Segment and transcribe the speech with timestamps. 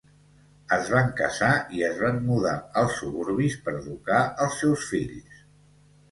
[0.75, 1.49] Es van casar
[1.79, 2.53] i es van mudar
[2.83, 5.43] als suburbis per educar els seus fills.